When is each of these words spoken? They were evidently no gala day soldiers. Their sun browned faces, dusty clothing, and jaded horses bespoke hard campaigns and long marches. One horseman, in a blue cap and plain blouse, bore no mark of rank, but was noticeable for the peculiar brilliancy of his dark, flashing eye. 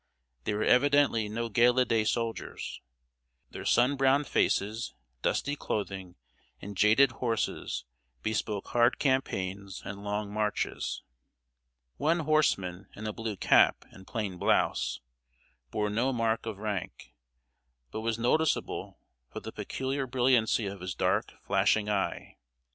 They 0.45 0.55
were 0.55 0.63
evidently 0.63 1.29
no 1.29 1.47
gala 1.47 1.85
day 1.85 2.05
soldiers. 2.05 2.81
Their 3.51 3.65
sun 3.65 3.97
browned 3.97 4.25
faces, 4.25 4.95
dusty 5.21 5.55
clothing, 5.55 6.15
and 6.59 6.75
jaded 6.75 7.11
horses 7.11 7.85
bespoke 8.23 8.69
hard 8.69 8.97
campaigns 8.97 9.79
and 9.85 10.03
long 10.03 10.33
marches. 10.33 11.03
One 11.97 12.21
horseman, 12.21 12.87
in 12.95 13.05
a 13.05 13.13
blue 13.13 13.37
cap 13.37 13.85
and 13.91 14.07
plain 14.07 14.39
blouse, 14.39 15.01
bore 15.69 15.91
no 15.91 16.11
mark 16.11 16.47
of 16.47 16.57
rank, 16.57 17.13
but 17.91 18.01
was 18.01 18.17
noticeable 18.17 18.97
for 19.31 19.39
the 19.41 19.51
peculiar 19.51 20.07
brilliancy 20.07 20.65
of 20.65 20.79
his 20.81 20.95
dark, 20.95 21.31
flashing 21.45 21.91
eye. 21.91 22.37